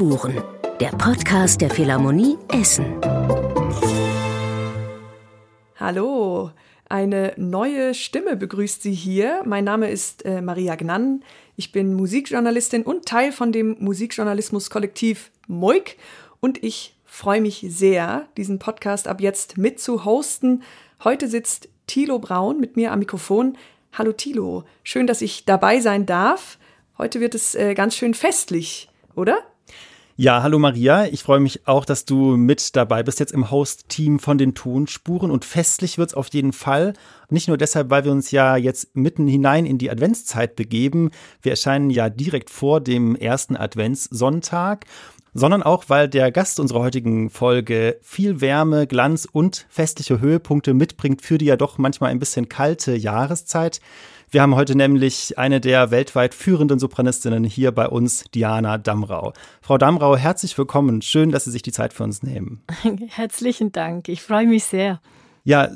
[0.00, 0.42] Spuren,
[0.80, 2.98] der Podcast der Philharmonie Essen.
[5.76, 6.52] Hallo,
[6.88, 9.42] eine neue Stimme begrüßt Sie hier.
[9.44, 11.22] Mein Name ist äh, Maria Gnann.
[11.56, 15.98] Ich bin Musikjournalistin und Teil von dem Musikjournalismus-Kollektiv Moik.
[16.40, 20.62] Und ich freue mich sehr, diesen Podcast ab jetzt mit zu hosten.
[21.04, 23.58] Heute sitzt Thilo Braun mit mir am Mikrofon.
[23.92, 26.56] Hallo Thilo, schön, dass ich dabei sein darf.
[26.96, 29.40] Heute wird es äh, ganz schön festlich, oder?
[30.22, 31.06] Ja, hallo Maria.
[31.06, 35.30] Ich freue mich auch, dass du mit dabei bist jetzt im Host-Team von den Tonspuren
[35.30, 36.92] und festlich wird es auf jeden Fall.
[37.30, 41.10] Nicht nur deshalb, weil wir uns ja jetzt mitten hinein in die Adventszeit begeben.
[41.40, 44.84] Wir erscheinen ja direkt vor dem ersten Adventssonntag
[45.32, 51.22] sondern auch, weil der Gast unserer heutigen Folge viel Wärme, Glanz und festliche Höhepunkte mitbringt
[51.22, 53.80] für die ja doch manchmal ein bisschen kalte Jahreszeit.
[54.32, 59.32] Wir haben heute nämlich eine der weltweit führenden Sopranistinnen hier bei uns, Diana Damrau.
[59.60, 61.02] Frau Damrau, herzlich willkommen.
[61.02, 62.62] Schön, dass Sie sich die Zeit für uns nehmen.
[63.08, 64.08] Herzlichen Dank.
[64.08, 65.00] Ich freue mich sehr.
[65.42, 65.70] Ja,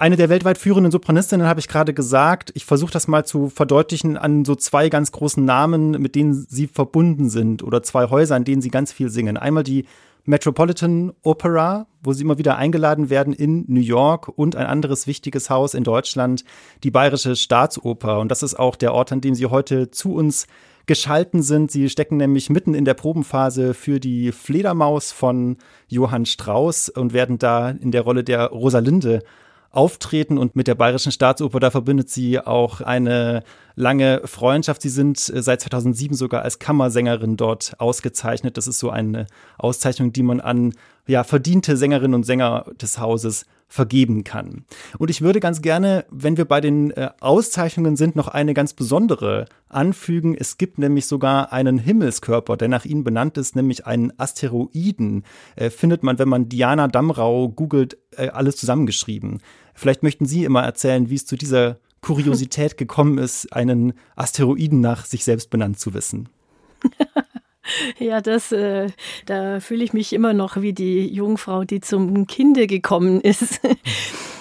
[0.00, 2.52] eine der weltweit führenden Sopranistinnen habe ich gerade gesagt.
[2.54, 6.66] Ich versuche das mal zu verdeutlichen an so zwei ganz großen Namen, mit denen sie
[6.66, 9.36] verbunden sind oder zwei Häuser, an denen sie ganz viel singen.
[9.36, 9.84] Einmal die
[10.24, 15.50] Metropolitan Opera, wo sie immer wieder eingeladen werden in New York und ein anderes wichtiges
[15.50, 16.44] Haus in Deutschland,
[16.82, 18.20] die Bayerische Staatsoper.
[18.20, 20.46] Und das ist auch der Ort, an dem sie heute zu uns
[20.86, 21.70] geschalten sind.
[21.70, 25.56] Sie stecken nämlich mitten in der Probenphase für die Fledermaus von
[25.88, 29.22] Johann Strauss und werden da in der Rolle der Rosalinde
[29.74, 33.42] auftreten und mit der Bayerischen Staatsoper, da verbindet sie auch eine
[33.74, 34.80] lange Freundschaft.
[34.82, 38.56] Sie sind äh, seit 2007 sogar als Kammersängerin dort ausgezeichnet.
[38.56, 39.26] Das ist so eine
[39.58, 40.74] Auszeichnung, die man an
[41.06, 44.64] ja, verdiente Sängerinnen und Sänger des Hauses vergeben kann.
[44.98, 48.72] Und ich würde ganz gerne, wenn wir bei den äh, Auszeichnungen sind, noch eine ganz
[48.72, 50.36] besondere anfügen.
[50.38, 55.24] Es gibt nämlich sogar einen Himmelskörper, der nach ihnen benannt ist, nämlich einen Asteroiden.
[55.56, 59.40] Äh, findet man, wenn man Diana Damrau googelt, äh, alles zusammengeschrieben.
[59.74, 65.04] Vielleicht möchten Sie immer erzählen, wie es zu dieser Kuriosität gekommen ist, einen Asteroiden nach
[65.04, 66.28] sich selbst benannt zu wissen.
[67.98, 68.88] Ja, das, äh,
[69.26, 73.60] da fühle ich mich immer noch wie die Jungfrau, die zum Kinde gekommen ist.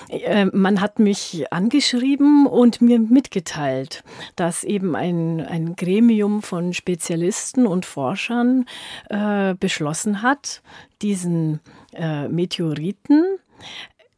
[0.09, 4.03] Äh, man hat mich angeschrieben und mir mitgeteilt,
[4.35, 8.65] dass eben ein, ein Gremium von Spezialisten und Forschern
[9.09, 10.61] äh, beschlossen hat,
[11.01, 11.61] diesen
[11.93, 13.25] äh, Meteoriten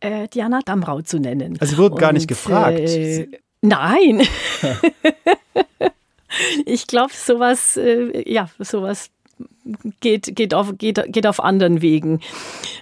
[0.02, 1.58] äh, Diana Damrau zu nennen.
[1.62, 2.78] Also Sie wurden gar nicht gefragt.
[2.80, 3.30] Äh,
[3.62, 4.22] nein.
[6.66, 9.12] ich glaube, sowas, äh, ja, sowas
[10.00, 12.22] geht, geht, auf, geht, geht auf anderen Wegen.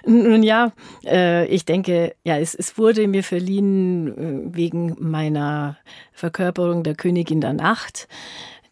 [0.06, 0.72] Nun ja,
[1.04, 4.08] äh, ich denke, ja, es, es wurde mir verliehen
[4.52, 5.78] äh, wegen meiner
[6.12, 8.08] Verkörperung der Königin der Nacht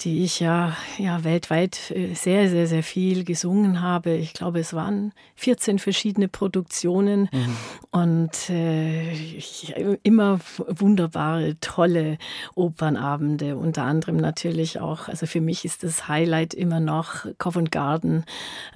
[0.00, 4.14] die ich ja, ja weltweit äh, sehr, sehr, sehr viel gesungen habe.
[4.14, 7.56] Ich glaube, es waren 14 verschiedene Produktionen mhm.
[7.91, 12.19] und äh, ich, immer wunderbare, tolle
[12.54, 13.56] Opernabende.
[13.56, 18.24] Unter anderem natürlich auch, also für mich ist das Highlight immer noch Covent Garden.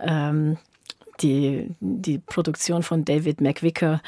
[0.01, 0.59] Ähm,
[1.23, 4.01] die, die Produktion von David McVicker,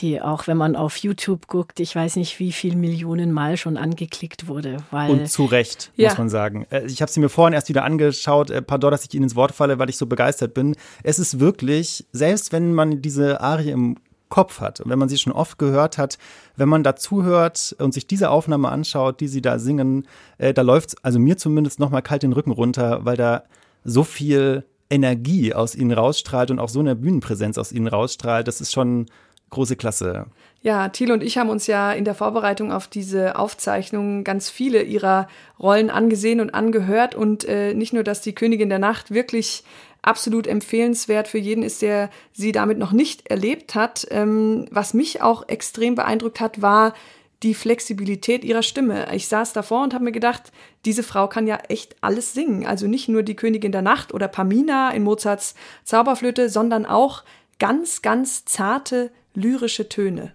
[0.00, 3.76] die auch, wenn man auf YouTube guckt, ich weiß nicht, wie viel Millionen Mal schon
[3.76, 4.78] angeklickt wurde.
[4.90, 6.08] Weil, Und zu Recht, ja.
[6.08, 6.66] muss man sagen.
[6.70, 8.50] Äh, ich habe sie mir vorhin erst wieder angeschaut.
[8.50, 10.76] Äh, pardon, dass ich Ihnen ins Wort falle, weil ich so begeistert bin.
[11.02, 13.96] Es ist wirklich, selbst wenn man diese Arie im
[14.28, 16.18] Kopf hat und wenn man sie schon oft gehört hat,
[16.56, 20.06] wenn man dazuhört und sich diese Aufnahme anschaut, die sie da singen,
[20.36, 23.44] äh, da läuft also mir zumindest nochmal kalt den Rücken runter, weil da
[23.84, 28.60] so viel Energie aus ihnen rausstrahlt und auch so eine Bühnenpräsenz aus ihnen rausstrahlt, das
[28.60, 29.06] ist schon
[29.50, 30.26] große Klasse.
[30.60, 34.82] Ja, Thiel und ich haben uns ja in der Vorbereitung auf diese Aufzeichnung ganz viele
[34.82, 35.28] ihrer
[35.58, 39.62] Rollen angesehen und angehört und äh, nicht nur, dass die Königin der Nacht wirklich
[40.02, 44.06] absolut empfehlenswert für jeden ist, der sie damit noch nicht erlebt hat.
[44.10, 46.94] Ähm, was mich auch extrem beeindruckt hat, war
[47.42, 49.14] die Flexibilität ihrer Stimme.
[49.14, 50.52] Ich saß davor und habe mir gedacht,
[50.84, 52.66] diese Frau kann ja echt alles singen.
[52.66, 55.54] Also nicht nur die Königin der Nacht oder Pamina in Mozarts
[55.84, 57.24] Zauberflöte, sondern auch
[57.58, 60.34] ganz, ganz zarte lyrische Töne.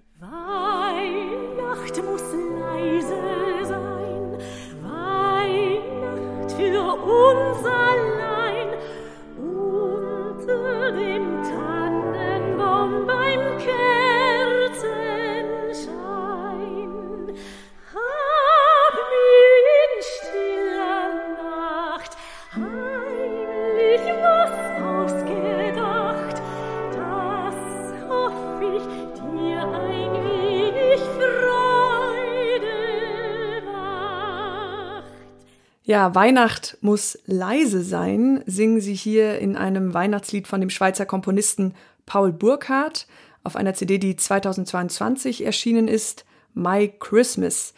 [35.93, 41.75] Ja, Weihnacht muss leise sein, singen sie hier in einem Weihnachtslied von dem Schweizer Komponisten
[42.07, 43.05] Paul Burkhardt
[43.43, 46.25] auf einer CD, die 2022 erschienen ist,
[46.55, 47.75] My Christmas.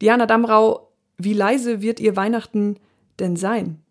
[0.00, 2.78] Diana Damrau, wie leise wird Ihr Weihnachten
[3.18, 3.82] denn sein?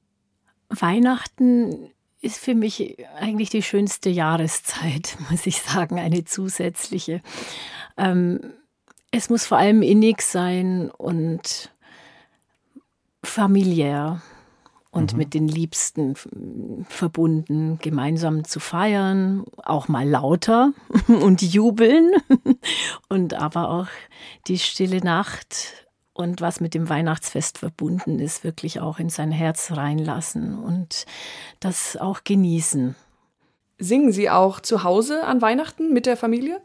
[0.69, 1.89] Weihnachten
[2.21, 7.21] ist für mich eigentlich die schönste Jahreszeit, muss ich sagen, eine zusätzliche.
[7.97, 8.39] Ähm,
[9.11, 11.74] es muss vor allem innig sein und
[13.25, 14.21] familiär
[14.91, 15.17] und mhm.
[15.19, 16.15] mit den Liebsten
[16.87, 20.71] verbunden, gemeinsam zu feiern, auch mal lauter
[21.07, 22.13] und jubeln
[23.09, 23.87] und aber auch
[24.47, 29.73] die stille Nacht und was mit dem Weihnachtsfest verbunden ist, wirklich auch in sein Herz
[29.73, 31.05] reinlassen und
[31.59, 32.95] das auch genießen.
[33.77, 36.61] Singen Sie auch zu Hause an Weihnachten mit der Familie?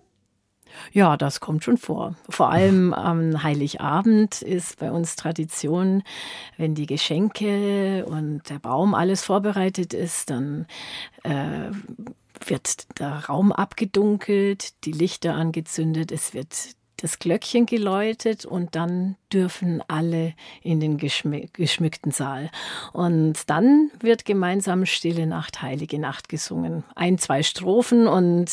[0.93, 2.15] Ja, das kommt schon vor.
[2.29, 6.03] Vor allem am Heiligabend ist bei uns Tradition,
[6.57, 10.67] wenn die Geschenke und der Baum alles vorbereitet ist, dann
[11.23, 11.71] äh,
[12.47, 19.83] wird der Raum abgedunkelt, die Lichter angezündet, es wird das Glöckchen geläutet und dann dürfen
[19.89, 22.51] alle in den geschmückten Saal.
[22.93, 26.85] Und dann wird gemeinsam Stille Nacht, Heilige Nacht gesungen.
[26.95, 28.51] Ein, zwei Strophen und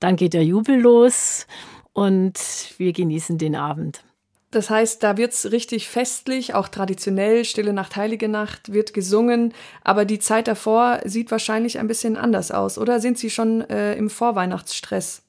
[0.00, 1.46] dann geht der Jubel los
[1.92, 2.38] und
[2.78, 4.04] wir genießen den Abend.
[4.52, 10.04] Das heißt, da wird's richtig festlich, auch traditionell, Stille Nacht, Heilige Nacht wird gesungen, aber
[10.04, 14.10] die Zeit davor sieht wahrscheinlich ein bisschen anders aus, oder sind Sie schon äh, im
[14.10, 15.22] Vorweihnachtsstress?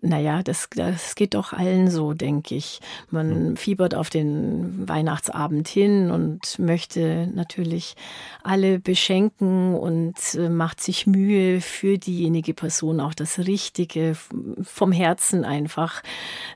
[0.00, 2.80] Naja, das, das geht doch allen so, denke ich.
[3.10, 7.96] Man fiebert auf den Weihnachtsabend hin und möchte natürlich
[8.44, 14.16] alle beschenken und äh, macht sich Mühe für diejenige Person auch das Richtige
[14.62, 16.04] vom Herzen einfach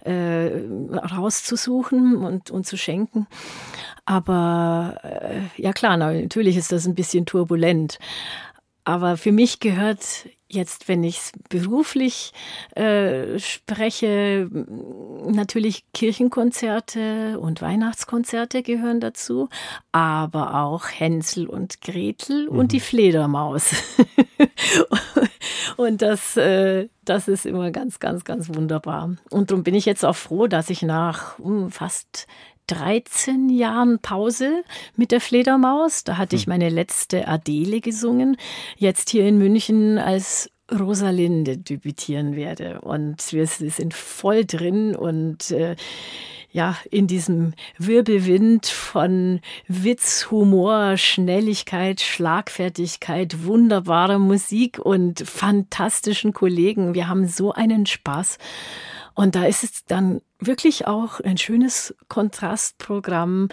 [0.04, 0.62] äh,
[0.92, 3.26] rauszusuchen und, und zu schenken.
[4.04, 7.98] Aber äh, ja klar, natürlich ist das ein bisschen turbulent.
[8.84, 12.32] Aber für mich gehört jetzt, wenn ich es beruflich
[12.74, 19.48] äh, spreche, natürlich Kirchenkonzerte und Weihnachtskonzerte gehören dazu,
[19.92, 22.58] aber auch Hänsel und Gretel mhm.
[22.58, 23.74] und die Fledermaus.
[25.76, 29.16] und das, äh, das ist immer ganz, ganz, ganz wunderbar.
[29.30, 32.26] Und darum bin ich jetzt auch froh, dass ich nach hm, fast
[32.68, 34.62] 13 Jahren Pause
[34.96, 36.04] mit der Fledermaus.
[36.04, 36.50] Da hatte ich hm.
[36.50, 38.36] meine letzte Adele gesungen.
[38.76, 42.80] Jetzt hier in München als Rosalinde debütieren werde.
[42.80, 45.76] Und wir sind voll drin und äh,
[46.52, 56.94] ja, in diesem Wirbelwind von Witz, Humor, Schnelligkeit, Schlagfertigkeit, wunderbarer Musik und fantastischen Kollegen.
[56.94, 58.36] Wir haben so einen Spaß.
[59.14, 63.48] Und da ist es dann wirklich auch ein schönes Kontrastprogramm,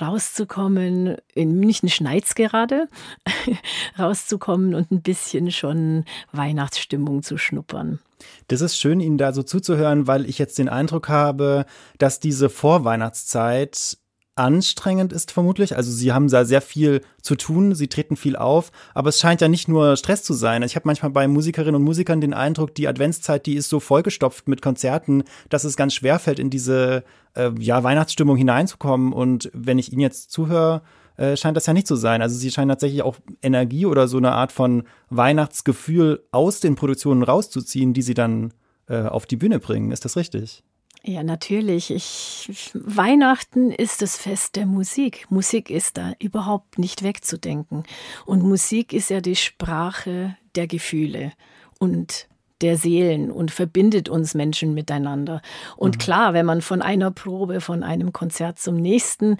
[0.00, 1.16] rauszukommen.
[1.34, 2.88] In München schneit's gerade,
[3.98, 8.00] rauszukommen und ein bisschen schon Weihnachtsstimmung zu schnuppern.
[8.48, 11.66] Das ist schön, Ihnen da so zuzuhören, weil ich jetzt den Eindruck habe,
[11.98, 13.98] dass diese Vorweihnachtszeit
[14.36, 15.76] anstrengend ist vermutlich.
[15.76, 19.40] Also sie haben da sehr viel zu tun, sie treten viel auf, aber es scheint
[19.40, 20.62] ja nicht nur Stress zu sein.
[20.62, 24.48] Ich habe manchmal bei Musikerinnen und Musikern den Eindruck, die Adventszeit, die ist so vollgestopft
[24.48, 27.04] mit Konzerten, dass es ganz schwer fällt, in diese
[27.34, 29.12] äh, ja, Weihnachtsstimmung hineinzukommen.
[29.12, 30.82] Und wenn ich Ihnen jetzt zuhöre,
[31.16, 32.22] äh, scheint das ja nicht zu sein.
[32.22, 37.22] Also sie scheinen tatsächlich auch Energie oder so eine Art von Weihnachtsgefühl aus den Produktionen
[37.22, 38.52] rauszuziehen, die sie dann
[38.88, 39.92] äh, auf die Bühne bringen.
[39.92, 40.64] Ist das richtig?
[41.06, 41.90] Ja, natürlich.
[41.90, 45.26] Ich, Weihnachten ist das Fest der Musik.
[45.28, 47.84] Musik ist da überhaupt nicht wegzudenken.
[48.24, 51.32] Und Musik ist ja die Sprache der Gefühle
[51.78, 52.26] und
[52.62, 55.42] der Seelen und verbindet uns Menschen miteinander.
[55.76, 55.98] Und mhm.
[55.98, 59.36] klar, wenn man von einer Probe, von einem Konzert zum nächsten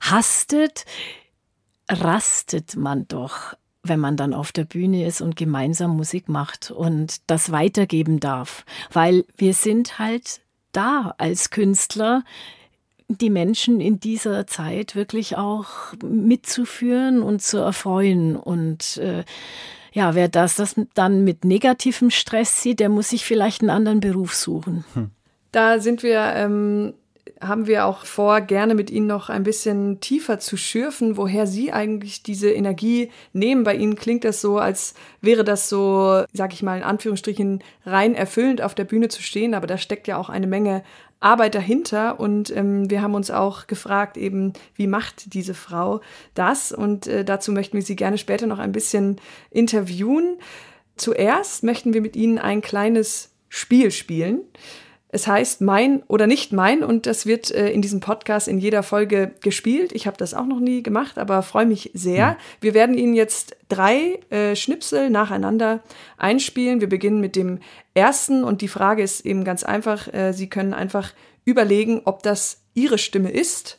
[0.00, 0.86] hastet,
[1.90, 3.54] rastet man doch
[3.84, 8.64] wenn man dann auf der Bühne ist und gemeinsam Musik macht und das weitergeben darf,
[8.92, 10.41] weil wir sind halt
[10.72, 12.24] da als Künstler,
[13.08, 15.66] die Menschen in dieser Zeit wirklich auch
[16.02, 18.36] mitzuführen und zu erfreuen.
[18.36, 19.24] Und äh,
[19.92, 24.00] ja, wer das, das dann mit negativem Stress sieht, der muss sich vielleicht einen anderen
[24.00, 24.84] Beruf suchen.
[24.94, 25.10] Hm.
[25.50, 26.94] Da sind wir ähm,
[27.42, 31.72] haben wir auch vor, gerne mit Ihnen noch ein bisschen tiefer zu schürfen, woher Sie
[31.72, 33.64] eigentlich diese Energie nehmen.
[33.64, 38.14] Bei Ihnen klingt das so, als wäre das so, sag ich mal in Anführungsstrichen, rein
[38.14, 40.82] erfüllend auf der Bühne zu stehen, aber da steckt ja auch eine Menge
[41.22, 46.00] Arbeit dahinter und ähm, wir haben uns auch gefragt eben, wie macht diese Frau
[46.34, 49.20] das und äh, dazu möchten wir Sie gerne später noch ein bisschen
[49.50, 50.38] interviewen.
[50.96, 54.40] Zuerst möchten wir mit Ihnen ein kleines Spiel spielen.
[55.14, 58.82] Es heißt Mein oder nicht mein und das wird äh, in diesem Podcast in jeder
[58.82, 59.92] Folge gespielt.
[59.92, 62.30] Ich habe das auch noch nie gemacht, aber freue mich sehr.
[62.30, 62.36] Mhm.
[62.62, 65.82] Wir werden Ihnen jetzt drei äh, Schnipsel nacheinander
[66.16, 66.80] einspielen.
[66.80, 67.58] Wir beginnen mit dem
[67.92, 70.12] ersten und die Frage ist eben ganz einfach.
[70.14, 71.12] Äh, Sie können einfach
[71.44, 73.78] überlegen, ob das Ihre Stimme ist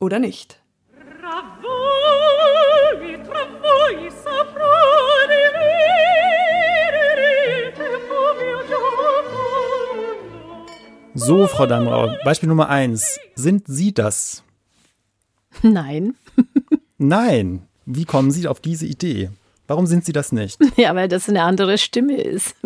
[0.00, 0.58] oder nicht.
[1.20, 1.73] Travoi,
[11.16, 13.20] So, Frau Damrau, Beispiel Nummer eins.
[13.36, 14.42] Sind Sie das?
[15.62, 16.16] Nein.
[16.98, 17.62] Nein.
[17.86, 19.30] Wie kommen Sie auf diese Idee?
[19.68, 20.58] Warum sind Sie das nicht?
[20.76, 22.56] Ja, weil das eine andere Stimme ist.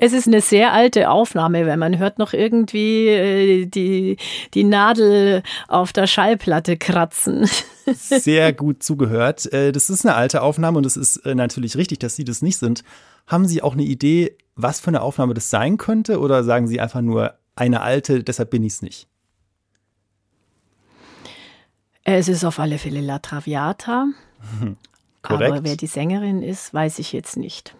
[0.00, 4.16] Es ist eine sehr alte Aufnahme, wenn man hört noch irgendwie äh, die,
[4.52, 7.48] die Nadel auf der Schallplatte kratzen.
[7.94, 9.52] Sehr gut zugehört.
[9.52, 12.42] Äh, das ist eine alte Aufnahme und es ist äh, natürlich richtig, dass Sie das
[12.42, 12.82] nicht sind.
[13.28, 16.18] Haben Sie auch eine Idee, was für eine Aufnahme das sein könnte?
[16.18, 19.06] Oder sagen Sie einfach nur eine alte, deshalb bin ich es nicht?
[22.04, 24.06] Es ist auf alle Fälle La Traviata.
[25.22, 25.52] Korrekt.
[25.52, 27.76] Aber wer die Sängerin ist, weiß ich jetzt nicht.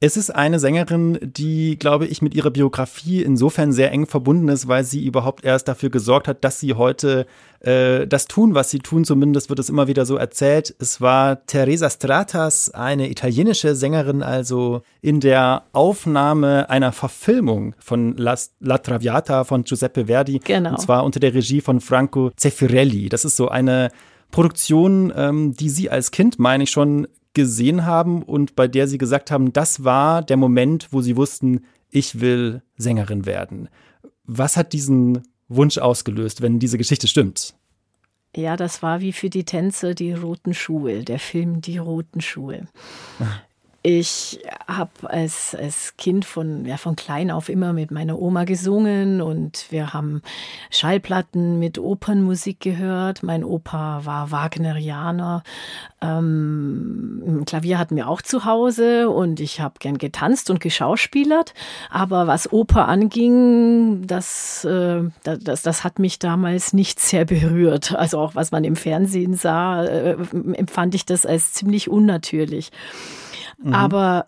[0.00, 4.68] Es ist eine Sängerin, die, glaube ich, mit ihrer Biografie insofern sehr eng verbunden ist,
[4.68, 7.26] weil sie überhaupt erst dafür gesorgt hat, dass sie heute
[7.58, 9.04] äh, das tun, was sie tun.
[9.04, 10.72] Zumindest wird es immer wieder so erzählt.
[10.78, 18.36] Es war Teresa Stratas, eine italienische Sängerin, also in der Aufnahme einer Verfilmung von La,
[18.60, 20.38] La Traviata von Giuseppe Verdi.
[20.38, 20.70] Genau.
[20.70, 23.08] Und zwar unter der Regie von Franco Zeffirelli.
[23.08, 23.90] Das ist so eine
[24.30, 28.98] Produktion, ähm, die sie als Kind, meine ich schon, gesehen haben und bei der sie
[28.98, 33.68] gesagt haben, das war der Moment, wo sie wussten, ich will Sängerin werden.
[34.24, 37.54] Was hat diesen Wunsch ausgelöst, wenn diese Geschichte stimmt?
[38.34, 42.66] Ja, das war wie für die Tänzer die roten Schuhe, der Film Die roten Schuhe.
[43.84, 49.22] Ich habe als, als Kind von, ja, von klein auf immer mit meiner Oma gesungen
[49.22, 50.20] und wir haben
[50.70, 53.22] Schallplatten mit Opernmusik gehört.
[53.22, 55.44] Mein Opa war Wagnerianer.
[56.02, 61.54] Ähm, Klavier hatten wir auch zu Hause und ich habe gern getanzt und geschauspielert.
[61.88, 67.94] Aber was Oper anging, das, äh, das, das hat mich damals nicht sehr berührt.
[67.94, 70.16] Also auch was man im Fernsehen sah, äh,
[70.54, 72.72] empfand ich das als ziemlich unnatürlich.
[73.58, 73.74] Mhm.
[73.74, 74.26] Aber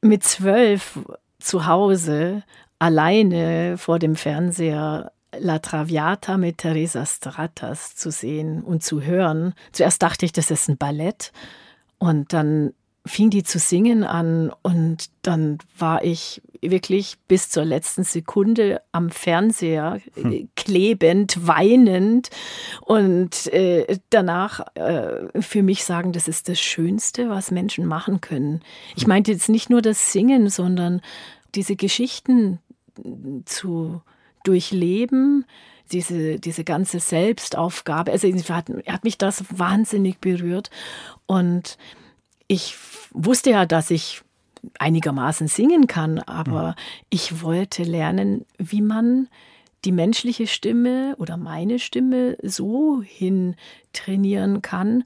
[0.00, 0.98] mit zwölf
[1.38, 2.42] zu Hause,
[2.78, 9.54] alleine vor dem Fernseher, La Traviata mit Teresa Stratas zu sehen und zu hören.
[9.72, 11.32] Zuerst dachte ich, das ist ein Ballett.
[11.98, 12.72] Und dann
[13.06, 16.40] fing die zu singen an und dann war ich
[16.70, 20.32] wirklich bis zur letzten Sekunde am Fernseher hm.
[20.32, 22.30] Äh, klebend, weinend
[22.82, 28.60] und äh, danach äh, für mich sagen, das ist das Schönste, was Menschen machen können.
[28.96, 29.08] Ich hm.
[29.08, 31.00] meinte jetzt nicht nur das Singen, sondern
[31.54, 32.58] diese Geschichten
[33.44, 34.02] zu
[34.44, 35.44] durchleben,
[35.92, 38.12] diese, diese ganze Selbstaufgabe.
[38.12, 40.70] Also hat, hat mich das wahnsinnig berührt
[41.26, 41.78] und
[42.46, 42.76] ich
[43.12, 44.22] wusste ja, dass ich
[44.78, 46.74] einigermaßen singen kann, aber mhm.
[47.10, 49.28] ich wollte lernen, wie man
[49.84, 53.56] die menschliche Stimme oder meine Stimme so hin
[53.92, 55.04] trainieren kann,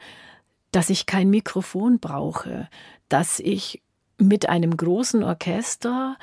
[0.71, 2.69] dass ich kein Mikrofon brauche,
[3.09, 3.83] dass ich
[4.19, 6.17] mit einem großen Orchester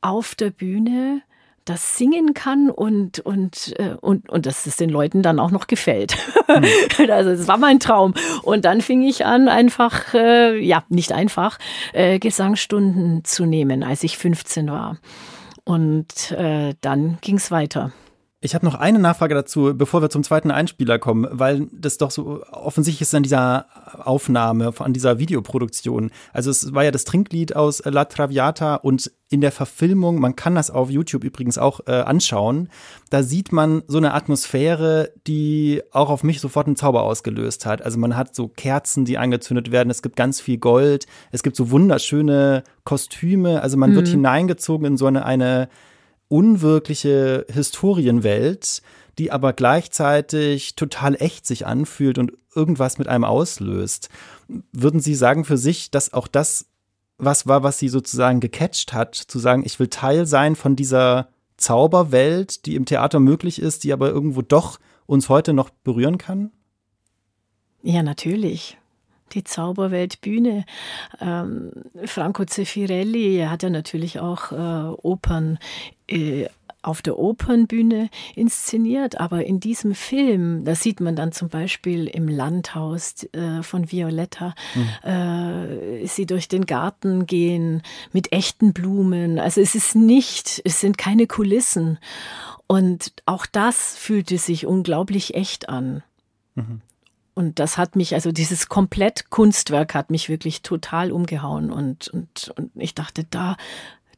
[0.00, 1.22] auf der Bühne
[1.66, 5.66] das singen kann und, und, äh, und, und dass es den Leuten dann auch noch
[5.66, 6.16] gefällt.
[6.48, 7.10] Mhm.
[7.10, 8.14] also das war mein Traum.
[8.42, 11.58] Und dann fing ich an, einfach, äh, ja, nicht einfach,
[11.92, 14.98] äh, Gesangsstunden zu nehmen, als ich 15 war.
[15.64, 17.92] Und äh, dann ging es weiter.
[18.46, 22.12] Ich habe noch eine Nachfrage dazu, bevor wir zum zweiten Einspieler kommen, weil das doch
[22.12, 23.66] so offensichtlich ist an dieser
[24.04, 26.12] Aufnahme, an dieser Videoproduktion.
[26.32, 30.54] Also es war ja das Trinklied aus La Traviata und in der Verfilmung, man kann
[30.54, 32.68] das auf YouTube übrigens auch äh, anschauen,
[33.10, 37.82] da sieht man so eine Atmosphäre, die auch auf mich sofort einen Zauber ausgelöst hat.
[37.82, 41.56] Also man hat so Kerzen, die angezündet werden, es gibt ganz viel Gold, es gibt
[41.56, 43.96] so wunderschöne Kostüme, also man mhm.
[43.96, 45.68] wird hineingezogen in so eine, eine
[46.28, 48.82] unwirkliche Historienwelt,
[49.18, 54.08] die aber gleichzeitig total echt sich anfühlt und irgendwas mit einem auslöst.
[54.72, 56.66] Würden Sie sagen für sich, dass auch das
[57.18, 61.28] was war, was Sie sozusagen gecatcht hat, zu sagen, ich will Teil sein von dieser
[61.56, 66.50] Zauberwelt, die im Theater möglich ist, die aber irgendwo doch uns heute noch berühren kann?
[67.82, 68.76] Ja, natürlich
[69.32, 70.64] die Zauberweltbühne.
[71.20, 71.72] Ähm,
[72.04, 75.58] Franco Zeffirelli hat ja natürlich auch äh, Opern
[76.08, 76.46] äh,
[76.86, 82.28] auf der Opernbühne inszeniert, aber in diesem Film, da sieht man dann zum Beispiel im
[82.28, 85.10] Landhaus äh, von Violetta, mhm.
[85.10, 87.82] äh, sie durch den Garten gehen
[88.12, 89.40] mit echten Blumen.
[89.40, 91.98] Also es ist nicht, es sind keine Kulissen.
[92.68, 96.02] Und auch das fühlte sich unglaublich echt an.
[96.54, 96.82] Mhm.
[97.34, 101.70] Und das hat mich, also dieses komplett Kunstwerk hat mich wirklich total umgehauen.
[101.70, 103.56] Und, und, und ich dachte, da,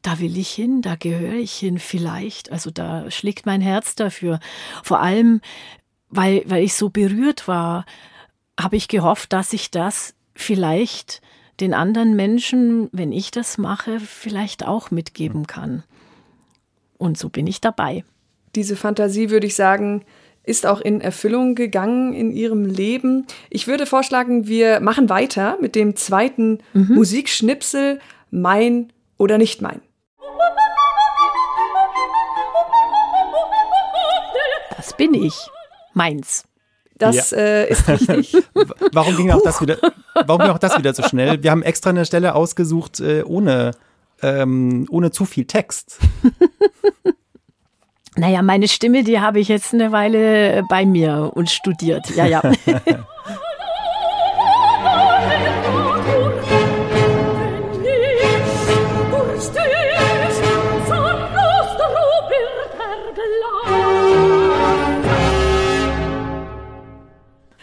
[0.03, 2.53] da will ich hin, da gehöre ich hin, vielleicht.
[2.53, 4.39] Also da schlägt mein Herz dafür.
[4.83, 5.41] Vor allem,
[6.09, 7.85] weil, weil ich so berührt war,
[8.59, 11.21] habe ich gehofft, dass ich das vielleicht
[11.61, 15.83] den anderen Menschen, wenn ich das mache, vielleicht auch mitgeben kann.
[16.97, 18.05] Und so bin ich dabei.
[18.55, 20.05] Diese Fantasie, würde ich sagen,
[20.45, 23.27] ist auch in Erfüllung gegangen in ihrem Leben.
[23.51, 26.95] Ich würde vorschlagen, wir machen weiter mit dem zweiten mhm.
[26.95, 28.01] Musikschnipsel
[28.31, 29.81] Mein oder nicht mein.
[34.99, 35.35] Bin ich.
[35.95, 36.45] Meins.
[36.99, 37.39] Das ja.
[37.39, 38.37] äh, ist richtig.
[38.93, 39.79] warum ging auch das wieder?
[40.27, 41.43] Warum ging auch das wieder so schnell?
[41.43, 43.71] Wir haben extra eine Stelle ausgesucht äh, ohne
[44.21, 45.99] ähm, ohne zu viel Text.
[48.17, 52.11] naja, meine Stimme, die habe ich jetzt eine Weile bei mir und studiert.
[52.11, 52.43] Ja, ja.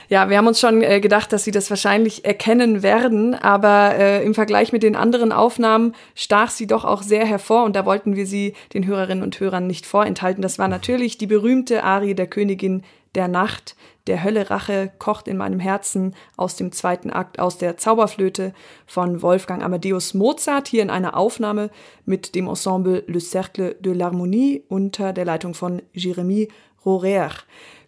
[0.08, 4.24] Ja, wir haben uns schon äh, gedacht, dass Sie das wahrscheinlich erkennen werden, aber äh,
[4.24, 8.16] im Vergleich mit den anderen Aufnahmen stach sie doch auch sehr hervor und da wollten
[8.16, 10.42] wir sie den Hörerinnen und Hörern nicht vorenthalten.
[10.42, 12.84] Das war natürlich die berühmte Arie der Königin
[13.16, 13.76] der Nacht,
[14.08, 18.54] der Hölle Rache kocht in meinem Herzen aus dem zweiten Akt aus der Zauberflöte
[18.86, 21.72] von Wolfgang Amadeus Mozart, hier in einer Aufnahme
[22.06, 26.50] mit dem Ensemble Le Cercle de l'Harmonie unter der Leitung von Jérémy
[26.86, 27.32] Rorer.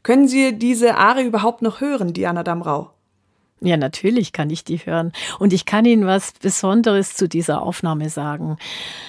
[0.03, 2.91] Können Sie diese Arie überhaupt noch hören, Diana Damrau?
[3.59, 5.11] Ja, natürlich kann ich die hören.
[5.39, 8.57] Und ich kann Ihnen was Besonderes zu dieser Aufnahme sagen.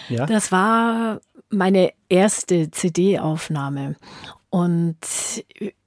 [0.09, 0.27] Ja?
[0.27, 3.97] Das war meine erste CD-Aufnahme.
[4.51, 4.97] Und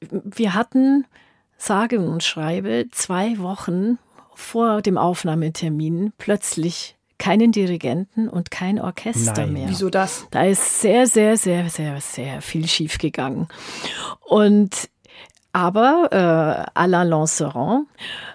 [0.10, 1.06] wir hatten,
[1.58, 3.98] sage und schreibe, zwei Wochen
[4.36, 9.54] vor dem Aufnahmetermin plötzlich keinen Dirigenten und kein Orchester Nein.
[9.54, 9.70] mehr.
[9.70, 10.26] Wieso das?
[10.32, 13.48] Da ist sehr, sehr, sehr, sehr, sehr viel schief gegangen.
[14.28, 14.90] Und
[15.54, 17.88] aber äh, Alain Lanceron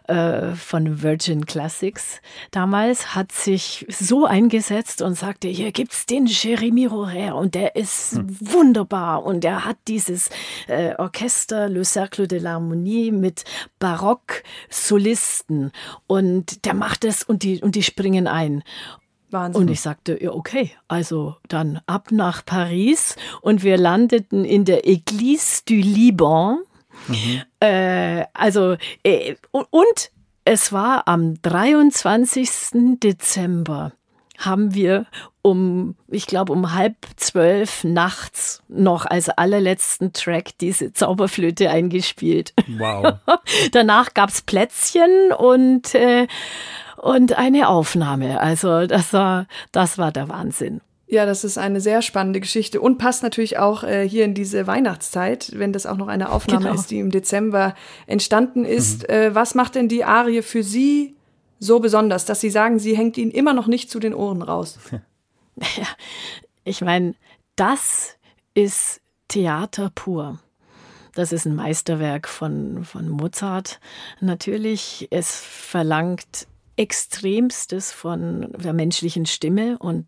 [0.07, 6.89] äh, von Virgin Classics damals hat sich so eingesetzt und sagte, hier gibt's den Jérémy
[6.89, 8.37] Rorer und der ist hm.
[8.41, 10.29] wunderbar und er hat dieses
[10.69, 13.45] äh, Orchester Le Cercle de l'Harmonie mit
[13.79, 15.73] Barock-Solisten
[16.07, 18.63] und der macht es und die, und die springen ein.
[19.31, 19.63] Wahnsinn.
[19.63, 24.87] Und ich sagte, ja, okay, also dann ab nach Paris und wir landeten in der
[24.87, 26.59] Église du Liban
[27.09, 27.43] Mhm.
[27.61, 30.11] Äh, also, äh, und
[30.45, 32.99] es war am 23.
[33.03, 33.93] Dezember
[34.39, 35.07] haben wir
[35.43, 42.53] um, ich glaube, um halb zwölf nachts noch als allerletzten Track diese Zauberflöte eingespielt.
[42.67, 43.15] Wow.
[43.73, 46.27] Danach gab's Plätzchen und, äh,
[46.97, 48.41] und eine Aufnahme.
[48.41, 50.81] Also das war, das war der Wahnsinn.
[51.09, 54.67] Ja, das ist eine sehr spannende Geschichte und passt natürlich auch äh, hier in diese
[54.67, 56.75] Weihnachtszeit, wenn das auch noch eine Aufnahme genau.
[56.75, 57.77] ist, die im Dezember
[58.09, 59.03] entstanden ist.
[59.03, 59.15] Mhm.
[59.15, 61.15] Äh, was macht denn die Arie für Sie
[61.61, 64.79] so besonders, dass Sie sagen, sie hängt Ihnen immer noch nicht zu den Ohren raus?
[65.79, 65.87] Ja,
[66.65, 67.15] ich meine,
[67.55, 68.19] das
[68.53, 70.39] ist Theater pur.
[71.15, 73.81] Das ist ein Meisterwerk von, von Mozart.
[74.21, 80.07] Natürlich, es verlangt Extremstes von der menschlichen Stimme und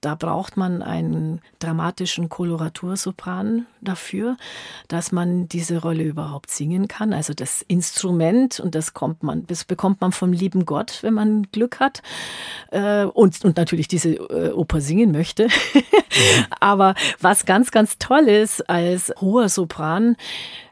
[0.00, 4.36] da braucht man einen dramatischen Koloratursopran dafür,
[4.86, 7.12] dass man diese Rolle überhaupt singen kann.
[7.12, 11.48] Also das Instrument und das kommt man, das bekommt man vom lieben Gott, wenn man
[11.50, 12.02] Glück hat
[12.70, 15.48] äh, und, und natürlich diese äh, Oper singen möchte.
[16.08, 16.46] Mhm.
[16.58, 20.16] Aber was ganz, ganz toll ist als hoher Sopran,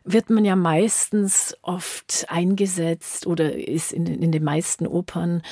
[0.07, 5.43] wird man ja meistens oft eingesetzt oder ist in, in den meisten Opern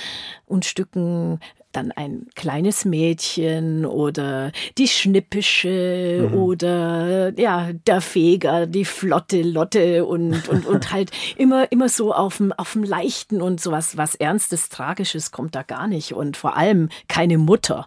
[0.46, 1.40] und Stücken
[1.72, 6.34] dann ein kleines Mädchen oder die Schnippische mhm.
[6.36, 12.36] oder ja, der Feger, die flotte Lotte und, und, und halt immer, immer so auf
[12.36, 16.56] dem, auf dem Leichten und sowas, was Ernstes, Tragisches kommt da gar nicht und vor
[16.56, 17.86] allem keine Mutter.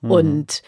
[0.00, 0.10] Mhm.
[0.10, 0.62] Und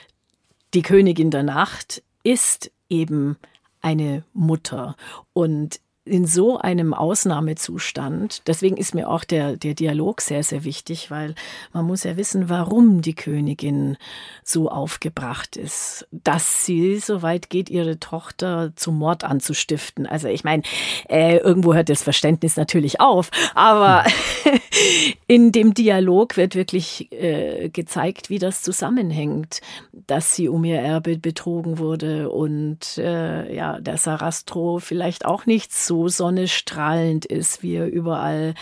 [0.75, 3.39] die Königin der Nacht ist eben
[3.81, 4.97] eine Mutter.
[5.33, 11.11] Und in so einem Ausnahmezustand, deswegen ist mir auch der, der Dialog sehr, sehr wichtig,
[11.11, 11.35] weil
[11.73, 13.99] man muss ja wissen, warum die Königin
[14.43, 20.07] so aufgebracht ist, dass sie so weit geht, ihre Tochter zum Mord anzustiften.
[20.07, 20.63] Also ich meine,
[21.09, 24.05] äh, irgendwo hört das Verständnis natürlich auf, aber
[25.27, 29.61] in dem Dialog wird wirklich äh, gezeigt, wie das zusammenhängt,
[29.93, 35.73] dass sie um ihr Erbe betrogen wurde und äh, ja, der Sarastro vielleicht auch nicht
[35.73, 38.55] so sonnestrahlend ist, wie er überall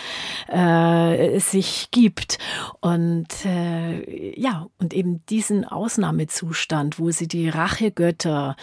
[0.49, 2.38] äh, sich gibt.
[2.81, 8.57] Und äh, ja, und eben diesen Ausnahmezustand, wo sie die Rachegötter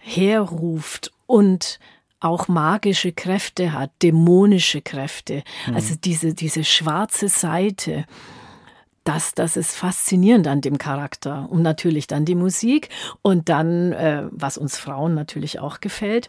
[0.00, 1.78] herruft und
[2.20, 5.74] auch magische Kräfte hat, dämonische Kräfte, mhm.
[5.74, 8.04] also diese, diese schwarze Seite.
[9.04, 11.48] Das, das ist faszinierend an dem Charakter.
[11.50, 12.90] Und natürlich dann die Musik
[13.22, 16.28] und dann, äh, was uns Frauen natürlich auch gefällt,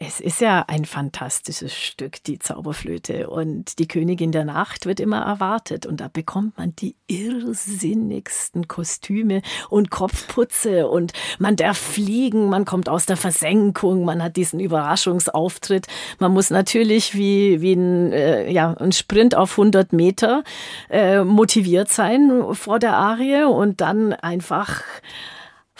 [0.00, 3.30] es ist ja ein fantastisches Stück, die Zauberflöte.
[3.30, 5.86] Und die Königin der Nacht wird immer erwartet.
[5.86, 10.88] Und da bekommt man die irrsinnigsten Kostüme und Kopfputze.
[10.88, 15.86] Und man darf fliegen, man kommt aus der Versenkung, man hat diesen Überraschungsauftritt.
[16.18, 20.42] Man muss natürlich wie, wie ein, äh, ja, ein Sprint auf 100 Meter
[20.88, 24.82] äh, motiviert sein vor der Arie und dann einfach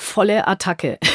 [0.00, 0.98] volle Attacke.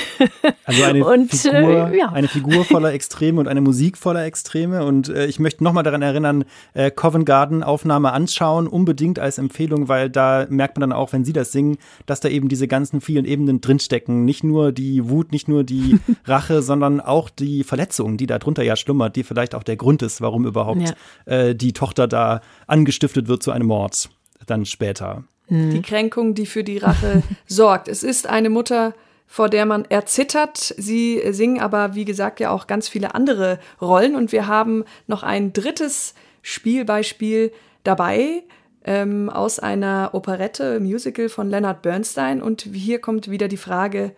[0.64, 2.10] Also eine, und, Figur, äh, ja.
[2.10, 4.84] eine Figur voller Extreme und eine Musik voller Extreme.
[4.86, 9.90] Und äh, ich möchte nochmal daran erinnern, äh, Covent Garden Aufnahme anschauen, unbedingt als Empfehlung,
[9.90, 13.02] weil da merkt man dann auch, wenn sie das singen, dass da eben diese ganzen
[13.02, 14.26] vielen Ebenen drinstecken.
[14.26, 18.64] Nicht nur die Wut, nicht nur die Rache, sondern auch die Verletzung, die da drunter
[18.64, 20.96] ja schlummert, die vielleicht auch der Grund ist, warum überhaupt
[21.28, 21.34] ja.
[21.34, 24.10] äh, die Tochter da angestiftet wird zu einem Mord
[24.46, 25.24] dann später.
[25.48, 25.72] Mhm.
[25.72, 27.88] Die Kränkung, die für die Rache sorgt.
[27.88, 28.94] Es ist eine Mutter,
[29.28, 30.58] vor der man erzittert.
[30.78, 34.16] Sie singen aber, wie gesagt, ja auch ganz viele andere Rollen.
[34.16, 37.52] Und wir haben noch ein drittes Spielbeispiel
[37.84, 38.44] dabei
[38.84, 42.42] ähm, aus einer Operette, Musical von Leonard Bernstein.
[42.42, 44.16] Und hier kommt wieder die Frage,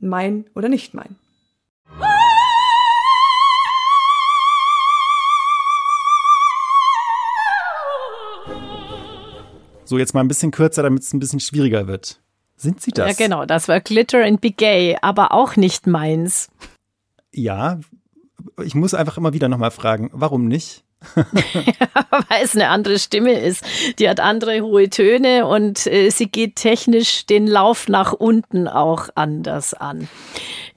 [0.00, 1.16] mein oder nicht mein.
[9.90, 12.20] So, jetzt mal ein bisschen kürzer, damit es ein bisschen schwieriger wird.
[12.54, 13.08] Sind Sie das?
[13.08, 16.48] Ja, genau, das war Glitter and Be Gay, aber auch nicht meins.
[17.32, 17.80] Ja,
[18.62, 20.84] ich muss einfach immer wieder nochmal fragen, warum nicht?
[21.16, 23.64] Weil es eine andere Stimme ist.
[23.98, 29.08] Die hat andere hohe Töne und äh, sie geht technisch den Lauf nach unten auch
[29.16, 30.08] anders an.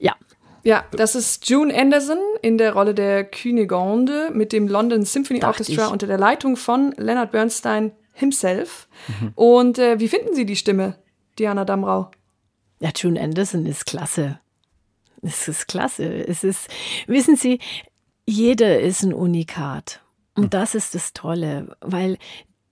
[0.00, 0.16] Ja.
[0.64, 5.60] Ja, das ist June Anderson in der Rolle der Cunegonde mit dem London Symphony Dacht
[5.60, 5.92] Orchestra ich.
[5.92, 8.88] unter der Leitung von Leonard Bernstein, himself.
[9.08, 9.32] Mhm.
[9.34, 10.96] Und äh, wie finden Sie die Stimme,
[11.38, 12.10] Diana Damrau?
[12.80, 14.40] Ja, June Anderson ist klasse.
[15.22, 16.04] Es ist klasse.
[16.26, 16.68] Es ist,
[17.06, 17.58] wissen Sie,
[18.26, 20.00] jeder ist ein Unikat.
[20.34, 20.50] Und mhm.
[20.50, 22.18] das ist das Tolle, weil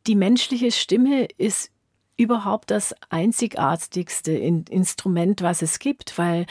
[0.07, 1.71] die menschliche Stimme ist
[2.17, 6.47] überhaupt das einzigartigste Instrument, was es gibt, weil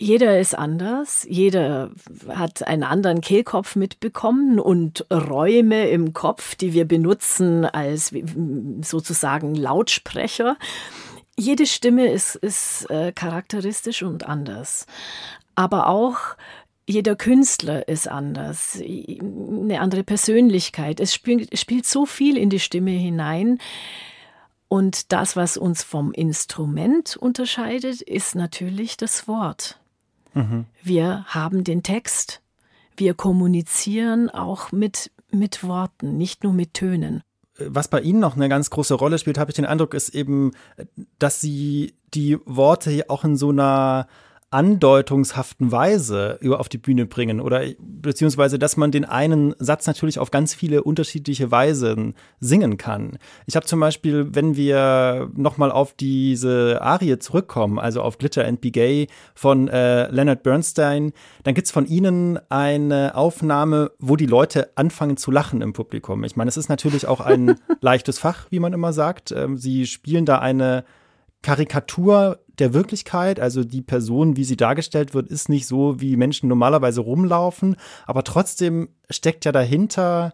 [0.00, 1.90] jeder ist anders, jeder
[2.28, 8.14] hat einen anderen Kehlkopf mitbekommen und Räume im Kopf, die wir benutzen als
[8.82, 10.56] sozusagen Lautsprecher.
[11.36, 14.86] Jede Stimme ist, ist äh, charakteristisch und anders.
[15.56, 16.18] Aber auch
[16.86, 21.00] jeder Künstler ist anders, eine andere Persönlichkeit.
[21.00, 23.58] Es spielt, spielt so viel in die Stimme hinein.
[24.68, 29.80] Und das, was uns vom Instrument unterscheidet, ist natürlich das Wort.
[30.34, 30.66] Mhm.
[30.82, 32.40] Wir haben den Text.
[32.96, 37.22] Wir kommunizieren auch mit, mit Worten, nicht nur mit Tönen.
[37.58, 40.52] Was bei Ihnen noch eine ganz große Rolle spielt, habe ich den Eindruck, ist eben,
[41.18, 44.06] dass Sie die Worte auch in so einer
[44.50, 50.18] andeutungshaften Weise über auf die Bühne bringen oder beziehungsweise, dass man den einen Satz natürlich
[50.18, 53.18] auf ganz viele unterschiedliche Weisen singen kann.
[53.46, 58.62] Ich habe zum Beispiel, wenn wir nochmal auf diese Arie zurückkommen, also auf Glitter and
[58.62, 61.12] Be Gay von äh, Leonard Bernstein,
[61.44, 66.24] dann gibt's von Ihnen eine Aufnahme, wo die Leute anfangen zu lachen im Publikum.
[66.24, 69.30] Ich meine, es ist natürlich auch ein leichtes Fach, wie man immer sagt.
[69.30, 70.84] Ähm, Sie spielen da eine
[71.42, 76.48] Karikatur der Wirklichkeit, also die Person, wie sie dargestellt wird, ist nicht so, wie Menschen
[76.48, 80.32] normalerweise rumlaufen, aber trotzdem steckt ja dahinter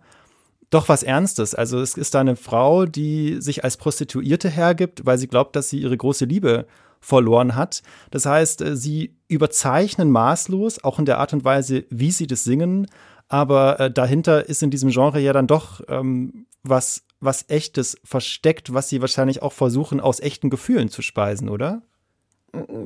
[0.70, 1.54] doch was Ernstes.
[1.54, 5.68] Also es ist da eine Frau, die sich als Prostituierte hergibt, weil sie glaubt, dass
[5.68, 6.66] sie ihre große Liebe
[7.00, 7.82] verloren hat.
[8.10, 12.44] Das heißt, äh, sie überzeichnen maßlos, auch in der Art und Weise, wie sie das
[12.44, 12.86] singen,
[13.28, 18.72] aber äh, dahinter ist in diesem Genre ja dann doch ähm, was was echtes versteckt,
[18.72, 21.82] was sie wahrscheinlich auch versuchen aus echten Gefühlen zu speisen, oder?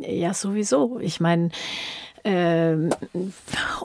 [0.01, 0.98] Ja, sowieso.
[0.98, 1.51] Ich meine,
[2.24, 2.77] äh,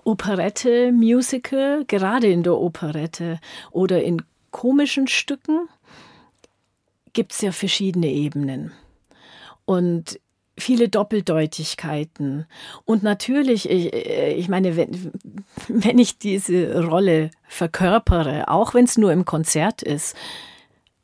[0.04, 3.40] Operette, Musical, gerade in der Operette
[3.72, 5.68] oder in komischen Stücken
[7.14, 8.72] gibt es ja verschiedene Ebenen.
[9.66, 10.20] Und
[10.58, 12.46] viele Doppeldeutigkeiten.
[12.86, 15.12] Und natürlich, ich, ich meine, wenn,
[15.68, 20.16] wenn ich diese Rolle verkörpere, auch wenn es nur im Konzert ist,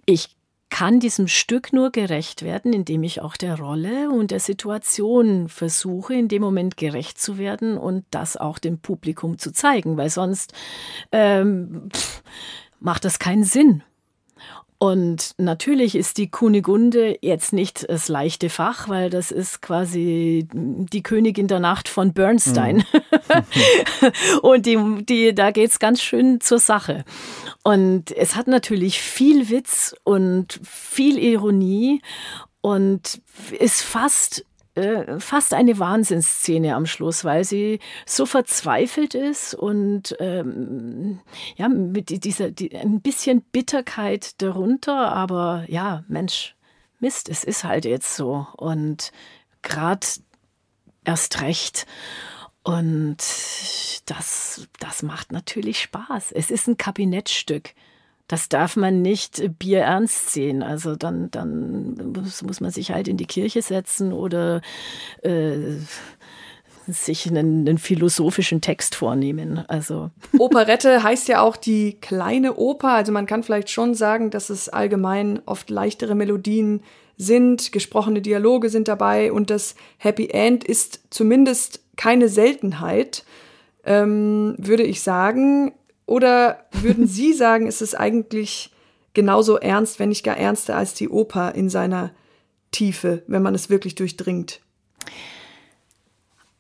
[0.06, 0.30] ich
[0.70, 6.14] kann diesem Stück nur gerecht werden, indem ich auch der Rolle und der Situation versuche,
[6.14, 10.54] in dem Moment gerecht zu werden und das auch dem Publikum zu zeigen, weil sonst
[11.12, 12.22] ähm, pff,
[12.80, 13.84] macht das keinen Sinn.
[14.82, 21.04] Und natürlich ist die Kunigunde jetzt nicht das leichte Fach, weil das ist quasi die
[21.04, 22.78] Königin der Nacht von Bernstein.
[22.78, 24.42] Mhm.
[24.42, 27.04] und die, die, da geht's ganz schön zur Sache.
[27.62, 32.02] Und es hat natürlich viel Witz und viel Ironie
[32.62, 33.22] und
[33.60, 41.20] ist fast äh, fast eine Wahnsinnsszene am Schluss, weil sie so verzweifelt ist und ähm,
[41.56, 46.56] ja, mit dieser die, ein bisschen Bitterkeit darunter, aber ja, Mensch,
[47.00, 48.46] Mist, es ist halt jetzt so.
[48.58, 49.12] Und
[49.62, 50.06] gerade
[51.06, 51.88] erst recht.
[52.64, 53.18] Und
[54.06, 56.32] das, das macht natürlich Spaß.
[56.34, 57.74] Es ist ein Kabinettstück
[58.30, 60.62] das darf man nicht bierernst sehen.
[60.62, 64.62] Also dann, dann muss, muss man sich halt in die Kirche setzen oder
[65.24, 65.58] äh,
[66.88, 69.66] sich einen, einen, philosophischen Text vornehmen.
[69.68, 72.90] Also Operette heißt ja auch die kleine Oper.
[72.90, 76.84] Also man kann vielleicht schon sagen, dass es allgemein oft leichtere Melodien
[77.18, 83.26] sind, gesprochene Dialoge sind dabei und das Happy End ist zumindest keine Seltenheit,
[83.86, 85.74] ähm, würde ich sagen.
[86.10, 88.72] Oder würden Sie sagen, ist es eigentlich
[89.14, 92.12] genauso ernst, wenn nicht gar ernster als die Oper in seiner
[92.72, 94.60] Tiefe, wenn man es wirklich durchdringt?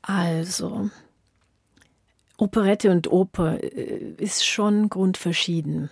[0.03, 0.91] Also,
[2.37, 5.89] Operette und Oper äh, ist schon grundverschieden.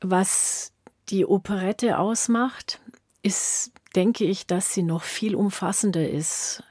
[0.00, 0.72] Was
[1.10, 2.80] die Operette ausmacht,
[3.22, 6.62] ist, denke ich, dass sie noch viel umfassender ist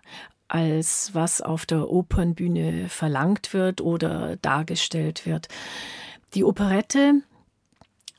[0.54, 5.48] als was auf der Opernbühne verlangt wird oder dargestellt wird.
[6.36, 7.24] Die Operette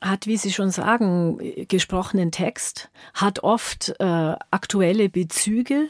[0.01, 4.03] hat, wie Sie schon sagen, gesprochenen Text, hat oft äh,
[4.51, 5.87] aktuelle Bezüge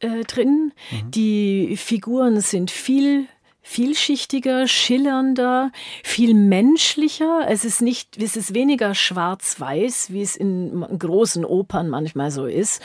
[0.00, 0.72] äh, drin.
[0.90, 1.10] Mhm.
[1.12, 3.28] Die Figuren sind viel
[3.68, 5.70] vielschichtiger, schillernder,
[6.02, 7.46] viel menschlicher.
[7.48, 12.80] Es ist nicht, es ist weniger schwarz-weiß, wie es in großen Opern manchmal so ist,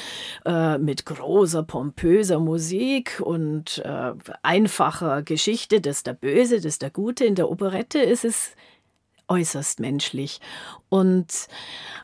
[0.46, 6.82] äh, mit großer, pompöser Musik und äh, einfacher Geschichte, das ist der Böse, das ist
[6.82, 7.24] der Gute.
[7.24, 8.52] In der Operette ist es
[9.30, 10.42] äußerst menschlich.
[10.90, 11.48] Und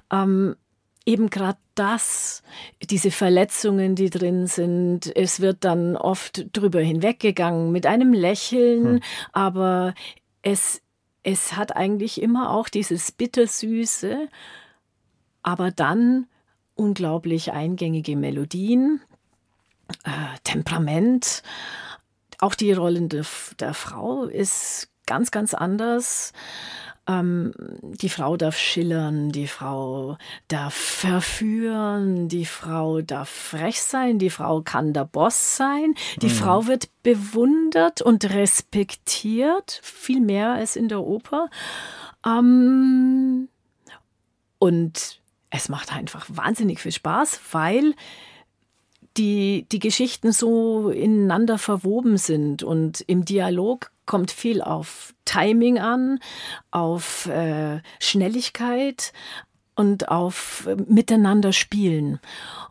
[0.10, 0.56] ähm,
[1.06, 2.44] eben gerade das,
[2.84, 9.00] diese Verletzungen, die drin sind, es wird dann oft drüber hinweggegangen mit einem Lächeln, hm.
[9.32, 9.94] aber
[10.42, 10.82] es,
[11.24, 14.28] es hat eigentlich immer auch dieses Bittersüße,
[15.42, 16.28] aber dann
[16.76, 19.02] unglaublich eingängige Melodien,
[20.04, 21.44] äh, Temperament.
[22.40, 23.26] Auch die Rolle der,
[23.60, 26.32] der Frau ist ganz, ganz anders.
[27.10, 34.30] Ähm, die Frau darf schillern, die Frau darf verführen, die Frau darf frech sein, die
[34.30, 36.34] Frau kann der Boss sein, die mhm.
[36.34, 41.50] Frau wird bewundert und respektiert, viel mehr als in der Oper.
[42.24, 43.50] Ähm,
[44.60, 45.20] und
[45.50, 47.96] es macht einfach wahnsinnig viel Spaß, weil
[49.18, 56.20] die, die Geschichten so ineinander verwoben sind und im Dialog kommt viel auf Timing an,
[56.72, 59.14] auf äh, Schnelligkeit
[59.76, 62.20] und auf äh, Miteinander spielen.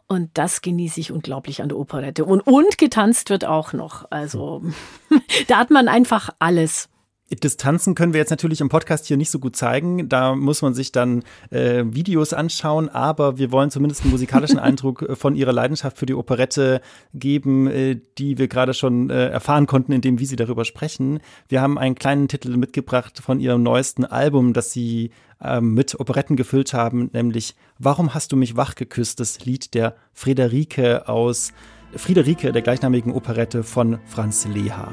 [0.08, 2.24] Und das genieße ich unglaublich an der Operette.
[2.24, 4.10] Und, und getanzt wird auch noch.
[4.10, 4.62] Also
[5.46, 6.88] da hat man einfach alles.
[7.30, 10.08] Distanzen können wir jetzt natürlich im Podcast hier nicht so gut zeigen.
[10.08, 15.02] Da muss man sich dann äh, Videos anschauen, aber wir wollen zumindest einen musikalischen Eindruck
[15.02, 16.80] äh, von ihrer Leidenschaft für die Operette
[17.12, 21.20] geben, äh, die wir gerade schon äh, erfahren konnten, indem wie sie darüber sprechen.
[21.48, 25.10] Wir haben einen kleinen Titel mitgebracht von ihrem neuesten Album, das sie
[25.42, 29.20] ähm, mit Operetten gefüllt haben, nämlich Warum hast du mich wach geküsst?
[29.20, 31.52] Das Lied der Friederike aus
[31.94, 34.92] Friederike, der gleichnamigen Operette von Franz Leha.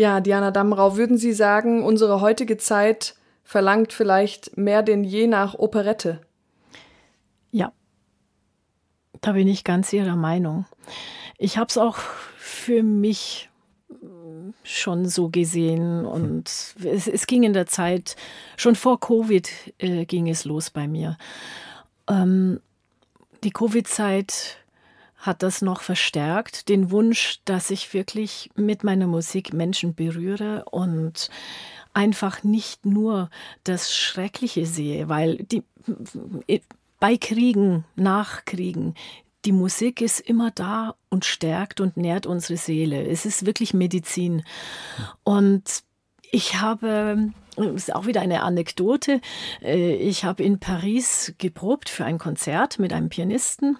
[0.00, 5.52] Ja, Diana Damrau, würden Sie sagen, unsere heutige Zeit verlangt vielleicht mehr denn je nach
[5.58, 6.22] Operette?
[7.50, 7.70] Ja,
[9.20, 10.64] da bin ich ganz Ihrer Meinung.
[11.36, 11.98] Ich habe es auch
[12.38, 13.50] für mich
[14.62, 18.16] schon so gesehen und es, es, ging in der Zeit,
[18.56, 21.18] schon vor Covid äh, ging es los bei mir.
[22.08, 22.60] Ähm,
[23.44, 24.59] die Covid-Zeit
[25.20, 31.30] hat das noch verstärkt, den Wunsch, dass ich wirklich mit meiner Musik Menschen berühre und
[31.92, 33.30] einfach nicht nur
[33.62, 35.62] das Schreckliche sehe, weil die,
[36.98, 38.94] bei Kriegen, nach Kriegen,
[39.44, 43.06] die Musik ist immer da und stärkt und nährt unsere Seele.
[43.06, 44.42] Es ist wirklich Medizin.
[45.24, 45.82] Und
[46.30, 49.20] ich habe, das ist auch wieder eine Anekdote,
[49.62, 53.78] äh, ich habe in Paris geprobt für ein Konzert mit einem Pianisten.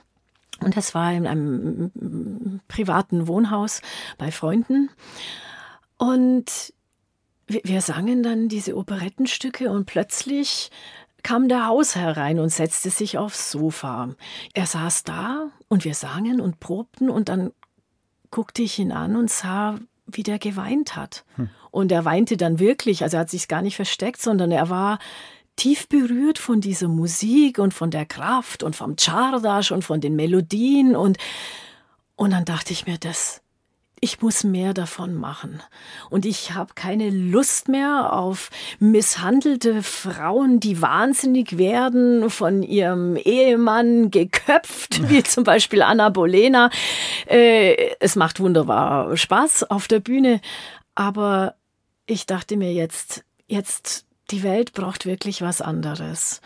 [0.63, 3.83] Und das war in einem privaten Wohnhaus
[4.19, 4.91] bei Freunden.
[5.97, 6.73] Und
[7.47, 10.71] wir sangen dann diese Operettenstücke und plötzlich
[11.23, 14.15] kam der Hausherr rein und setzte sich aufs Sofa.
[14.55, 17.53] Er saß da und wir sangen und probten und dann
[18.31, 21.25] guckte ich ihn an und sah, wie der geweint hat.
[21.37, 21.51] Hm.
[21.71, 24.99] Und er weinte dann wirklich, also er hat sich gar nicht versteckt, sondern er war
[25.61, 30.17] tief berührt von dieser Musik und von der Kraft und vom Czardasch und von den
[30.17, 31.19] Melodien und
[32.17, 33.43] und dann dachte ich mir, das
[34.03, 35.63] ich muss mehr davon machen.
[36.09, 44.11] Und ich habe keine Lust mehr auf misshandelte Frauen, die wahnsinnig werden, von ihrem Ehemann
[44.11, 46.71] geköpft, wie zum Beispiel Anna Bolena.
[47.27, 50.41] Äh, es macht wunderbar Spaß auf der Bühne,
[50.95, 51.57] aber
[52.07, 56.41] ich dachte mir jetzt, jetzt, die Welt braucht wirklich was anderes.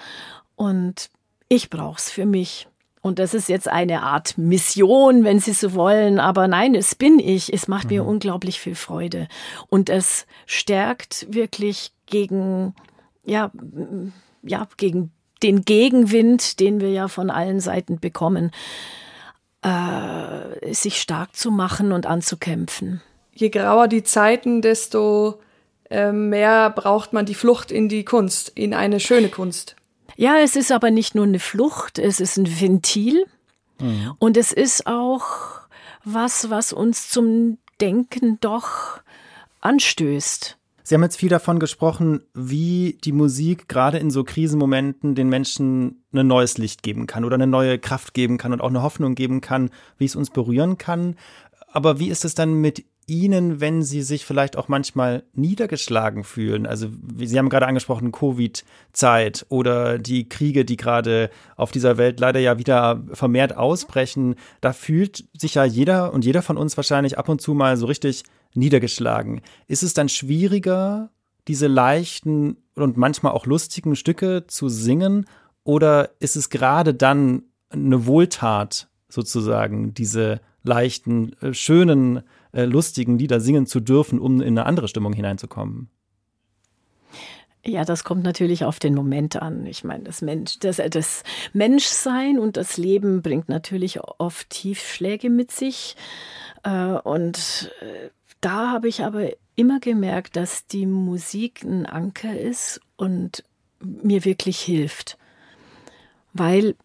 [0.56, 1.10] Und
[1.48, 2.68] ich brauch's für mich.
[3.00, 6.18] Und das ist jetzt eine Art Mission, wenn Sie so wollen.
[6.18, 7.52] Aber nein, es bin ich.
[7.52, 8.08] Es macht mir mhm.
[8.08, 9.28] unglaublich viel Freude.
[9.68, 12.74] Und es stärkt wirklich gegen,
[13.24, 13.50] ja,
[14.42, 18.52] ja, gegen den Gegenwind, den wir ja von allen Seiten bekommen,
[19.60, 23.02] äh, sich stark zu machen und anzukämpfen.
[23.34, 25.40] Je grauer die Zeiten, desto
[26.12, 29.76] mehr braucht man die Flucht in die Kunst, in eine schöne Kunst.
[30.16, 33.26] Ja, es ist aber nicht nur eine Flucht, es ist ein Ventil
[33.80, 34.12] mhm.
[34.18, 35.24] und es ist auch
[36.04, 39.00] was, was uns zum Denken doch
[39.60, 40.56] anstößt.
[40.86, 46.04] Sie haben jetzt viel davon gesprochen, wie die Musik gerade in so Krisenmomenten den Menschen
[46.12, 49.14] ein neues Licht geben kann oder eine neue Kraft geben kann und auch eine Hoffnung
[49.14, 51.16] geben kann, wie es uns berühren kann.
[51.72, 56.66] Aber wie ist es dann mit Ihnen, wenn Sie sich vielleicht auch manchmal niedergeschlagen fühlen?
[56.66, 56.88] Also,
[57.18, 62.58] Sie haben gerade angesprochen, Covid-Zeit oder die Kriege, die gerade auf dieser Welt leider ja
[62.58, 64.36] wieder vermehrt ausbrechen.
[64.60, 67.86] Da fühlt sich ja jeder und jeder von uns wahrscheinlich ab und zu mal so
[67.86, 69.40] richtig niedergeschlagen.
[69.66, 71.10] Ist es dann schwieriger,
[71.48, 75.26] diese leichten und manchmal auch lustigen Stücke zu singen?
[75.64, 82.22] Oder ist es gerade dann eine Wohltat, sozusagen, diese leichten, äh, schönen
[82.54, 85.88] äh, lustigen Lieder singen zu dürfen, um in eine andere Stimmung hineinzukommen?
[87.66, 89.64] Ja, das kommt natürlich auf den Moment an.
[89.66, 91.22] Ich meine, das, Mensch, das, das
[91.54, 95.96] Menschsein und das Leben bringt natürlich oft Tiefschläge mit sich.
[96.62, 98.10] Äh, und äh,
[98.42, 103.44] da habe ich aber immer gemerkt, dass die Musik ein Anker ist und
[103.80, 105.16] mir wirklich hilft.
[106.34, 106.76] Weil,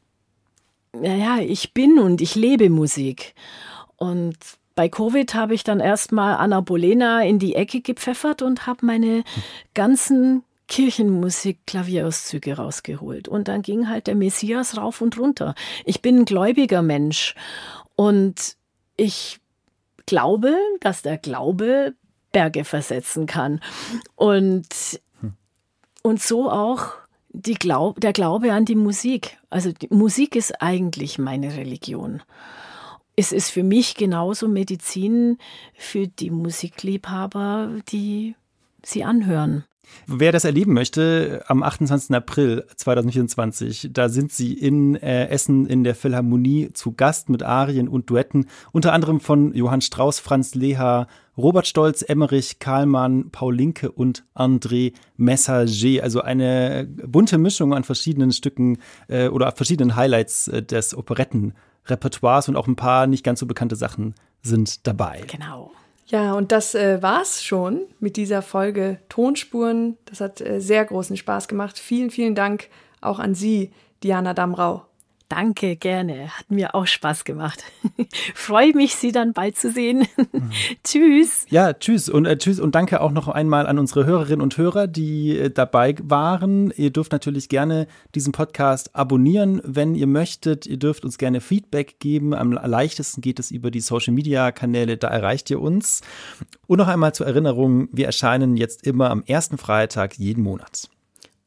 [0.94, 3.36] naja, ich bin und ich lebe Musik.
[3.98, 4.38] Und
[4.80, 9.26] bei Covid habe ich dann erstmal Anna Bolena in die Ecke gepfeffert und habe meine
[9.74, 13.28] ganzen Kirchenmusik-Klavierauszüge rausgeholt.
[13.28, 15.54] Und dann ging halt der Messias rauf und runter.
[15.84, 17.36] Ich bin ein gläubiger Mensch
[17.98, 18.56] und
[18.96, 19.42] ich
[20.06, 21.94] glaube, dass der Glaube
[22.32, 23.60] Berge versetzen kann.
[24.16, 25.02] Und,
[26.04, 26.94] und so auch
[27.32, 29.40] die Glaub, der Glaube an die Musik.
[29.50, 32.22] Also die Musik ist eigentlich meine Religion
[33.20, 35.40] es ist für mich genauso Medizin
[35.74, 38.36] für die Musikliebhaber, die
[38.82, 39.66] sie anhören.
[40.08, 42.16] Wer das erleben möchte, am 28.
[42.16, 47.90] April 2024, da sind sie in äh, Essen in der Philharmonie zu Gast mit Arien
[47.90, 54.24] und Duetten, unter anderem von Johann Strauss, Franz Leha, Robert Stolz, Emmerich, Karlmann, Paulinke und
[54.34, 56.04] André Messager.
[56.04, 58.78] Also eine bunte Mischung an verschiedenen Stücken
[59.10, 61.54] äh, oder verschiedenen Highlights äh, des Operetten
[61.86, 65.24] Repertoires und auch ein paar nicht ganz so bekannte Sachen sind dabei.
[65.28, 65.72] Genau.
[66.08, 69.98] Ja, und das äh, war's schon mit dieser Folge Tonspuren.
[70.06, 71.78] Das hat äh, sehr großen Spaß gemacht.
[71.78, 72.68] Vielen, vielen Dank
[73.00, 73.72] auch an Sie,
[74.04, 74.89] Diana Damrau.
[75.30, 76.36] Danke, gerne.
[76.36, 77.64] Hat mir auch Spaß gemacht.
[78.34, 80.08] Freue mich, Sie dann bald zu sehen.
[80.84, 81.46] tschüss.
[81.50, 84.88] Ja, tschüss und äh, tschüss und danke auch noch einmal an unsere Hörerinnen und Hörer,
[84.88, 86.74] die äh, dabei waren.
[86.76, 90.66] Ihr dürft natürlich gerne diesen Podcast abonnieren, wenn ihr möchtet.
[90.66, 92.34] Ihr dürft uns gerne Feedback geben.
[92.34, 96.02] Am leichtesten geht es über die Social Media Kanäle, da erreicht ihr uns.
[96.66, 100.90] Und noch einmal zur Erinnerung, wir erscheinen jetzt immer am ersten Freitag jeden Monat.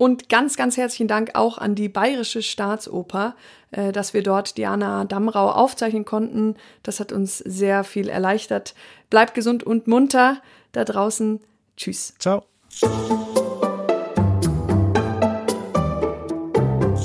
[0.03, 3.37] Und ganz, ganz herzlichen Dank auch an die Bayerische Staatsoper,
[3.71, 6.57] äh, dass wir dort Diana Damrau aufzeichnen konnten.
[6.83, 8.75] Das hat uns sehr viel erleichtert.
[9.11, 10.39] Bleibt gesund und munter
[10.73, 11.39] da draußen.
[11.77, 12.15] Tschüss.
[12.19, 12.43] Ciao.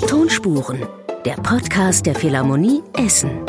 [0.07, 0.87] Tonspuren,
[1.23, 3.45] der Podcast der Philharmonie Essen.